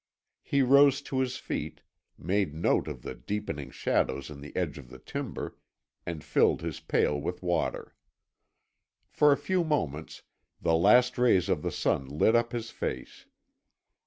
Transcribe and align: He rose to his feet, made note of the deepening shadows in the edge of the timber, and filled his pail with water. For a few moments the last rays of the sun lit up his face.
He 0.41 0.63
rose 0.63 0.99
to 1.03 1.19
his 1.19 1.37
feet, 1.37 1.81
made 2.17 2.55
note 2.55 2.87
of 2.87 3.03
the 3.03 3.13
deepening 3.13 3.69
shadows 3.69 4.31
in 4.31 4.41
the 4.41 4.55
edge 4.55 4.79
of 4.79 4.89
the 4.89 4.97
timber, 4.97 5.57
and 6.07 6.23
filled 6.23 6.61
his 6.63 6.79
pail 6.79 7.21
with 7.21 7.43
water. 7.43 7.93
For 9.11 9.31
a 9.31 9.37
few 9.37 9.63
moments 9.63 10.23
the 10.59 10.73
last 10.73 11.19
rays 11.19 11.49
of 11.49 11.61
the 11.61 11.69
sun 11.71 12.07
lit 12.07 12.35
up 12.35 12.51
his 12.51 12.71
face. 12.71 13.27